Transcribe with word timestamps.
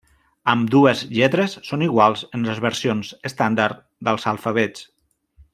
Ambdues 0.53 1.03
lletres 1.17 1.53
són 1.67 1.83
iguals 1.89 2.25
en 2.39 2.49
les 2.49 2.63
versions 2.65 3.13
estàndard 3.33 3.87
dels 4.09 4.29
alfabets. 4.37 4.89